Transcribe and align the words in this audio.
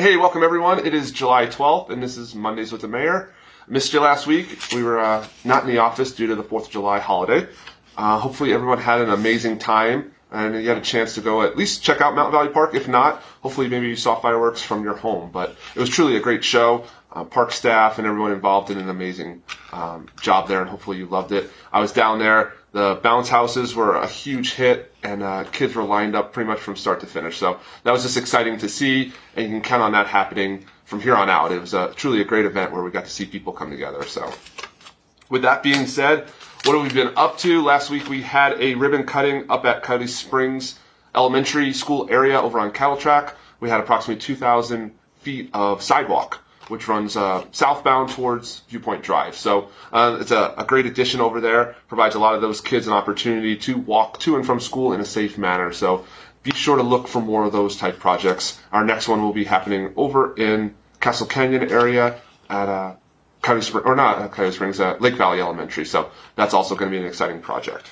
Hey, 0.00 0.16
welcome 0.16 0.42
everyone. 0.42 0.86
It 0.86 0.94
is 0.94 1.10
July 1.10 1.44
12th, 1.44 1.90
and 1.90 2.02
this 2.02 2.16
is 2.16 2.34
Mondays 2.34 2.72
with 2.72 2.80
the 2.80 2.88
Mayor. 2.88 3.34
Missed 3.68 3.92
you 3.92 4.00
last 4.00 4.26
week. 4.26 4.58
We 4.72 4.82
were 4.82 4.98
uh, 4.98 5.26
not 5.44 5.64
in 5.64 5.68
the 5.68 5.80
office 5.80 6.12
due 6.12 6.28
to 6.28 6.36
the 6.36 6.42
4th 6.42 6.64
of 6.64 6.70
July 6.70 7.00
holiday. 7.00 7.46
Uh, 7.98 8.18
hopefully, 8.18 8.54
everyone 8.54 8.78
had 8.78 9.02
an 9.02 9.10
amazing 9.10 9.58
time 9.58 10.12
and 10.32 10.54
you 10.54 10.66
had 10.66 10.78
a 10.78 10.80
chance 10.80 11.16
to 11.16 11.20
go 11.20 11.42
at 11.42 11.54
least 11.54 11.82
check 11.82 12.00
out 12.00 12.14
Mountain 12.14 12.32
Valley 12.32 12.48
Park. 12.48 12.74
If 12.74 12.88
not, 12.88 13.20
hopefully, 13.42 13.68
maybe 13.68 13.88
you 13.88 13.96
saw 13.96 14.14
fireworks 14.14 14.62
from 14.62 14.84
your 14.84 14.96
home. 14.96 15.32
But 15.32 15.54
it 15.74 15.78
was 15.78 15.90
truly 15.90 16.16
a 16.16 16.20
great 16.20 16.44
show. 16.44 16.86
Uh, 17.12 17.24
park 17.24 17.52
staff 17.52 17.98
and 17.98 18.06
everyone 18.06 18.32
involved 18.32 18.68
did 18.68 18.78
an 18.78 18.88
amazing 18.88 19.42
um, 19.72 20.08
job 20.20 20.48
there, 20.48 20.60
and 20.60 20.70
hopefully, 20.70 20.98
you 20.98 21.06
loved 21.06 21.32
it. 21.32 21.50
I 21.72 21.80
was 21.80 21.92
down 21.92 22.18
there. 22.18 22.52
The 22.72 22.98
bounce 23.02 23.28
houses 23.28 23.74
were 23.74 23.96
a 23.96 24.06
huge 24.06 24.52
hit, 24.54 24.92
and 25.02 25.22
uh, 25.22 25.44
kids 25.44 25.74
were 25.74 25.82
lined 25.82 26.14
up 26.14 26.32
pretty 26.32 26.48
much 26.48 26.60
from 26.60 26.76
start 26.76 27.00
to 27.00 27.06
finish. 27.06 27.36
So 27.38 27.58
that 27.82 27.90
was 27.90 28.02
just 28.02 28.16
exciting 28.16 28.58
to 28.58 28.68
see, 28.68 29.12
and 29.34 29.44
you 29.44 29.50
can 29.50 29.60
count 29.60 29.82
on 29.82 29.92
that 29.92 30.06
happening 30.06 30.66
from 30.84 31.00
here 31.00 31.16
on 31.16 31.28
out. 31.28 31.50
It 31.50 31.60
was 31.60 31.74
a, 31.74 31.92
truly 31.94 32.20
a 32.20 32.24
great 32.24 32.44
event 32.44 32.72
where 32.72 32.82
we 32.82 32.90
got 32.90 33.04
to 33.04 33.10
see 33.10 33.26
people 33.26 33.52
come 33.52 33.70
together. 33.70 34.04
So, 34.04 34.32
with 35.28 35.42
that 35.42 35.62
being 35.62 35.86
said, 35.86 36.28
what 36.64 36.76
have 36.76 36.82
we 36.82 36.92
been 36.92 37.14
up 37.16 37.38
to? 37.38 37.62
Last 37.62 37.90
week 37.90 38.08
we 38.08 38.22
had 38.22 38.60
a 38.60 38.74
ribbon 38.74 39.04
cutting 39.04 39.50
up 39.50 39.64
at 39.64 39.82
Coyote 39.82 40.06
Springs 40.06 40.78
Elementary 41.14 41.72
School 41.72 42.08
area 42.10 42.40
over 42.40 42.60
on 42.60 42.70
Cattle 42.70 42.96
Track. 42.96 43.34
We 43.58 43.68
had 43.68 43.80
approximately 43.80 44.20
2,000 44.20 44.92
feet 45.20 45.50
of 45.54 45.82
sidewalk 45.82 46.42
which 46.70 46.88
runs 46.88 47.16
uh, 47.16 47.44
southbound 47.50 48.10
towards 48.10 48.60
Viewpoint 48.68 49.02
Drive. 49.02 49.34
So 49.34 49.70
uh, 49.92 50.18
it's 50.20 50.30
a, 50.30 50.54
a, 50.56 50.64
great 50.64 50.86
addition 50.86 51.20
over 51.20 51.40
there. 51.40 51.76
Provides 51.88 52.14
a 52.14 52.18
lot 52.18 52.34
of 52.34 52.40
those 52.40 52.60
kids 52.60 52.86
an 52.86 52.92
opportunity 52.92 53.56
to 53.56 53.76
walk 53.76 54.20
to 54.20 54.36
and 54.36 54.46
from 54.46 54.60
school 54.60 54.92
in 54.92 55.00
a 55.00 55.04
safe 55.04 55.36
manner. 55.36 55.72
So 55.72 56.04
be 56.42 56.52
sure 56.52 56.76
to 56.76 56.82
look 56.82 57.08
for 57.08 57.20
more 57.20 57.44
of 57.44 57.52
those 57.52 57.76
type 57.76 57.98
projects. 57.98 58.58
Our 58.72 58.84
next 58.84 59.08
one 59.08 59.22
will 59.22 59.32
be 59.32 59.44
happening 59.44 59.92
over 59.96 60.34
in 60.36 60.74
Castle 61.00 61.26
Canyon 61.26 61.70
area 61.70 62.20
at 62.48 62.68
uh, 62.68 62.94
Coyote 63.42 63.64
Springs, 63.64 63.86
or 63.86 63.96
not 63.96 64.18
uh, 64.18 64.28
Coyote 64.28 64.54
Springs, 64.54 64.80
uh, 64.80 64.96
Lake 65.00 65.14
Valley 65.14 65.40
Elementary. 65.40 65.84
So 65.84 66.10
that's 66.36 66.54
also 66.54 66.76
going 66.76 66.90
to 66.90 66.96
be 66.96 67.02
an 67.02 67.08
exciting 67.08 67.40
project. 67.40 67.90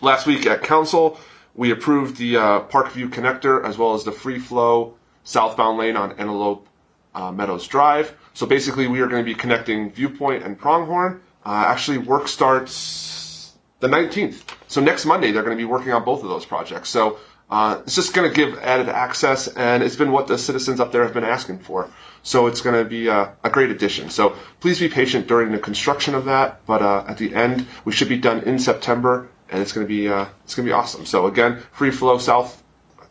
Last 0.00 0.26
week 0.26 0.46
at 0.46 0.62
council, 0.62 1.18
we 1.54 1.70
approved 1.70 2.16
the 2.16 2.36
uh, 2.36 2.60
Parkview 2.62 3.08
connector 3.08 3.64
as 3.64 3.76
well 3.76 3.94
as 3.94 4.04
the 4.04 4.12
free 4.12 4.38
flow 4.38 4.94
southbound 5.24 5.78
lane 5.78 5.96
on 5.96 6.12
Antelope 6.12 6.66
uh, 7.14 7.32
Meadows 7.32 7.66
Drive. 7.66 8.14
So 8.34 8.46
basically, 8.46 8.86
we 8.86 9.00
are 9.00 9.06
going 9.06 9.24
to 9.24 9.28
be 9.30 9.34
connecting 9.34 9.92
Viewpoint 9.92 10.44
and 10.44 10.58
Pronghorn. 10.58 11.20
Uh, 11.44 11.64
actually, 11.66 11.98
work 11.98 12.28
starts 12.28 13.52
the 13.80 13.88
19th. 13.88 14.42
So 14.68 14.80
next 14.80 15.04
Monday, 15.04 15.32
they're 15.32 15.42
going 15.42 15.56
to 15.56 15.60
be 15.60 15.68
working 15.68 15.92
on 15.92 16.04
both 16.04 16.22
of 16.22 16.28
those 16.28 16.46
projects. 16.46 16.88
So 16.88 17.18
uh, 17.50 17.82
it's 17.84 17.94
just 17.94 18.14
going 18.14 18.30
to 18.30 18.34
give 18.34 18.58
added 18.60 18.88
access, 18.88 19.46
and 19.46 19.82
it's 19.82 19.96
been 19.96 20.10
what 20.10 20.26
the 20.26 20.38
citizens 20.38 20.80
up 20.80 20.92
there 20.92 21.02
have 21.02 21.12
been 21.12 21.24
asking 21.24 21.58
for. 21.58 21.90
So 22.22 22.46
it's 22.46 22.62
going 22.62 22.82
to 22.82 22.88
be 22.88 23.08
a, 23.08 23.34
a 23.44 23.50
great 23.50 23.70
addition. 23.70 24.08
So 24.08 24.36
please 24.60 24.80
be 24.80 24.88
patient 24.88 25.26
during 25.26 25.52
the 25.52 25.58
construction 25.58 26.14
of 26.14 26.24
that, 26.26 26.64
but 26.64 26.80
uh, 26.80 27.04
at 27.06 27.18
the 27.18 27.34
end, 27.34 27.66
we 27.84 27.92
should 27.92 28.08
be 28.08 28.16
done 28.16 28.44
in 28.44 28.58
September, 28.58 29.28
and 29.50 29.60
it's 29.60 29.72
going 29.72 29.86
to 29.86 29.88
be 29.88 30.08
uh, 30.08 30.26
it's 30.44 30.54
going 30.54 30.66
to 30.66 30.70
be 30.70 30.72
awesome. 30.72 31.04
So 31.04 31.26
again, 31.26 31.62
free 31.72 31.90
flow 31.90 32.16
south 32.16 32.61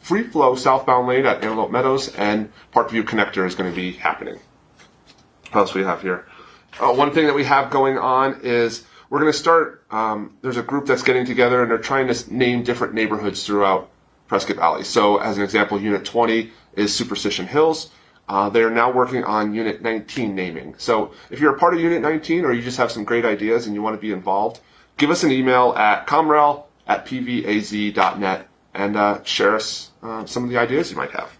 free 0.01 0.23
flow 0.23 0.55
southbound 0.55 1.07
lane 1.07 1.25
at 1.25 1.43
Antelope 1.43 1.71
Meadows 1.71 2.13
and 2.15 2.51
Parkview 2.73 3.03
connector 3.03 3.45
is 3.45 3.55
going 3.55 3.69
to 3.69 3.75
be 3.75 3.93
happening. 3.93 4.37
What 5.51 5.61
else 5.61 5.73
we 5.73 5.83
have 5.83 6.01
here? 6.01 6.27
Uh, 6.79 6.93
one 6.93 7.11
thing 7.11 7.27
that 7.27 7.35
we 7.35 7.43
have 7.43 7.69
going 7.69 7.97
on 7.97 8.41
is 8.43 8.83
we're 9.09 9.19
going 9.19 9.31
to 9.31 9.37
start. 9.37 9.85
Um, 9.91 10.37
there's 10.41 10.57
a 10.57 10.63
group 10.63 10.85
that's 10.85 11.03
getting 11.03 11.25
together 11.25 11.61
and 11.61 11.69
they're 11.69 11.77
trying 11.77 12.07
to 12.07 12.33
name 12.33 12.63
different 12.63 12.93
neighborhoods 12.93 13.45
throughout 13.45 13.89
Prescott 14.27 14.55
Valley. 14.55 14.83
So, 14.83 15.17
as 15.17 15.37
an 15.37 15.43
example, 15.43 15.79
Unit 15.79 16.05
20 16.05 16.51
is 16.75 16.95
Superstition 16.95 17.45
Hills. 17.45 17.91
Uh, 18.29 18.49
they 18.49 18.63
are 18.63 18.69
now 18.69 18.91
working 18.91 19.25
on 19.25 19.53
Unit 19.53 19.81
19 19.81 20.33
naming. 20.33 20.75
So, 20.77 21.11
if 21.29 21.41
you're 21.41 21.53
a 21.53 21.59
part 21.59 21.73
of 21.73 21.81
Unit 21.81 22.01
19 22.01 22.45
or 22.45 22.53
you 22.53 22.61
just 22.61 22.77
have 22.77 22.91
some 22.91 23.03
great 23.03 23.25
ideas 23.25 23.65
and 23.65 23.75
you 23.75 23.81
want 23.81 23.97
to 23.97 24.01
be 24.01 24.13
involved, 24.13 24.61
give 24.97 25.09
us 25.09 25.25
an 25.25 25.31
email 25.31 25.73
at 25.73 26.07
comrel 26.07 26.69
at 26.87 27.05
pvaz.net 27.05 28.47
and 28.73 28.95
uh, 28.97 29.23
share 29.23 29.55
us 29.55 29.91
uh, 30.03 30.25
some 30.25 30.43
of 30.43 30.49
the 30.49 30.57
ideas 30.57 30.91
you 30.91 30.97
might 30.97 31.11
have. 31.11 31.31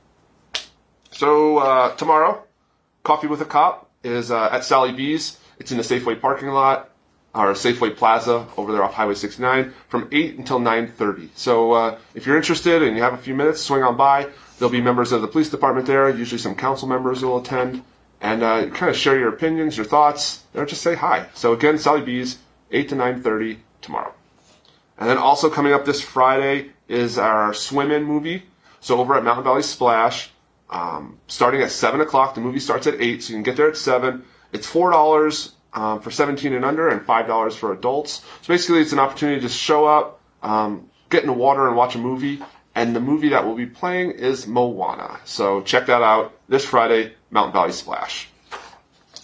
So 1.12 1.58
uh, 1.58 1.96
tomorrow, 1.96 2.44
Coffee 3.04 3.28
with 3.28 3.42
a 3.42 3.46
Cop 3.46 3.90
is 4.04 4.32
uh, 4.32 4.50
at 4.52 4.64
Sally 4.64 4.92
B's. 4.92 5.38
It's 5.60 5.72
in 5.72 5.78
the 5.78 5.84
Safeway 5.84 6.20
parking 6.20 6.50
lot, 6.50 6.90
or 7.36 7.54
Safeway 7.54 7.96
Plaza 7.96 8.48
over 8.58 8.72
there 8.72 8.84
off 8.84 8.94
Highway 8.94 9.14
69, 9.14 9.74
from 9.90 10.10
8 10.12 10.38
until 10.38 10.60
9:30. 10.60 11.30
So 11.36 11.72
uh, 11.74 11.98
if 12.16 12.26
you're 12.26 12.38
interested 12.38 12.82
and 12.84 12.96
you 12.96 13.04
have 13.04 13.14
a 13.14 13.18
few 13.18 13.36
minutes, 13.36 13.62
swing 13.62 13.84
on 13.84 13.98
by. 13.98 14.28
There'll 14.58 14.72
be 14.72 14.82
members 14.82 15.12
of 15.12 15.22
the 15.22 15.28
police 15.28 15.50
department 15.50 15.88
there. 15.88 16.10
Usually 16.10 16.38
some 16.38 16.56
council 16.56 16.88
members 16.88 17.24
will 17.24 17.40
attend 17.40 17.84
and 18.22 18.44
uh, 18.44 18.68
kind 18.70 18.90
of 18.90 18.96
share 18.96 19.18
your 19.18 19.30
opinions, 19.30 19.76
your 19.76 19.86
thoughts, 19.86 20.44
or 20.54 20.66
just 20.66 20.84
say 20.84 20.94
hi. 20.94 21.28
So 21.34 21.54
again, 21.54 21.80
Sally 21.80 22.02
B's, 22.02 22.38
8 22.72 22.90
to 22.90 22.96
9:30 22.96 23.58
tomorrow. 23.82 24.14
And 24.98 25.10
then 25.10 25.18
also 25.18 25.50
coming 25.50 25.74
up 25.74 25.84
this 25.84 26.02
Friday 26.02 26.70
is 26.92 27.18
our 27.18 27.54
swim 27.54 27.92
in 27.92 28.04
movie. 28.04 28.44
So 28.82 29.00
over 29.00 29.16
at 29.16 29.24
Mountain 29.24 29.44
Valley 29.44 29.64
Splash, 29.64 30.30
um, 30.70 31.18
starting 31.28 31.62
at 31.62 31.72
7 31.72 32.02
o'clock, 32.02 32.36
the 32.36 32.42
movie 32.42 32.60
starts 32.60 32.88
at 32.88 33.00
8, 33.00 33.24
so 33.24 33.32
you 33.32 33.36
can 33.38 33.44
get 33.44 33.56
there 33.56 33.70
at 33.70 33.78
7. 33.78 34.24
It's 34.52 34.70
$4 34.70 35.52
um, 35.74 36.02
for 36.02 36.12
17 36.12 36.54
and 36.54 36.66
under 36.66 36.90
and 36.90 37.02
$5 37.02 37.54
for 37.54 37.74
adults. 37.74 38.24
So 38.42 38.48
basically, 38.48 38.82
it's 38.82 38.94
an 38.94 39.00
opportunity 39.00 39.40
to 39.40 39.48
just 39.48 39.58
show 39.58 39.86
up, 39.86 40.20
um, 40.44 40.90
get 41.10 41.22
in 41.22 41.28
the 41.28 41.34
water 41.34 41.68
and 41.68 41.76
watch 41.76 41.96
a 41.96 42.00
movie. 42.00 42.42
And 42.74 42.96
the 42.96 43.02
movie 43.02 43.30
that 43.30 43.46
we'll 43.46 43.56
be 43.56 43.66
playing 43.66 44.12
is 44.12 44.48
Moana. 44.48 45.20
So 45.26 45.62
check 45.62 45.88
that 45.88 46.02
out 46.02 46.34
this 46.48 46.66
Friday, 46.66 47.14
Mountain 47.30 47.54
Valley 47.54 47.74
Splash. 47.74 48.30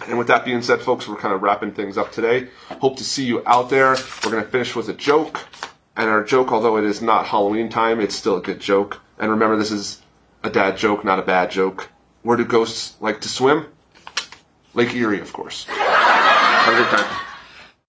And 0.07 0.17
with 0.17 0.27
that 0.27 0.45
being 0.45 0.61
said, 0.61 0.81
folks, 0.81 1.07
we're 1.07 1.15
kind 1.15 1.33
of 1.33 1.41
wrapping 1.41 1.71
things 1.71 1.97
up 1.97 2.11
today. 2.11 2.49
Hope 2.81 2.97
to 2.97 3.03
see 3.03 3.25
you 3.25 3.41
out 3.45 3.69
there. 3.69 3.95
We're 4.23 4.31
going 4.31 4.43
to 4.43 4.49
finish 4.49 4.75
with 4.75 4.89
a 4.89 4.93
joke. 4.93 5.39
And 5.97 6.11
our 6.11 6.23
joke, 6.23 6.51
although 6.51 6.77
it 6.77 6.85
is 6.85 7.01
not 7.01 7.25
Halloween 7.25 7.69
time, 7.69 7.99
it's 7.99 8.15
still 8.15 8.37
a 8.37 8.41
good 8.41 8.59
joke. 8.59 9.01
And 9.17 9.31
remember, 9.31 9.57
this 9.57 9.71
is 9.71 9.99
a 10.43 10.49
dad 10.49 10.77
joke, 10.77 11.03
not 11.03 11.17
a 11.17 11.23
bad 11.23 11.49
joke. 11.49 11.89
Where 12.21 12.37
do 12.37 12.45
ghosts 12.45 12.95
like 13.01 13.21
to 13.21 13.29
swim? 13.29 13.65
Lake 14.75 14.93
Erie, 14.93 15.21
of 15.21 15.33
course. 15.33 15.65
Have 15.67 16.73
a 16.75 16.77
good 16.77 16.97
time. 16.97 17.26